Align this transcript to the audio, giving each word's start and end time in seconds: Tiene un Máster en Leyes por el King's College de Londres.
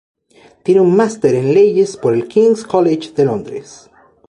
Tiene 0.63 0.81
un 0.81 0.95
Máster 0.95 1.35
en 1.35 1.53
Leyes 1.53 1.95
por 1.95 2.15
el 2.15 2.27
King's 2.27 2.63
College 2.65 3.11
de 3.11 3.23
Londres. 3.25 3.87